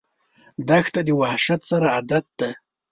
دښته 0.67 1.01
د 1.07 1.09
وحشت 1.21 1.61
سره 1.71 1.85
عادت 1.95 2.25
ده. 2.39 2.49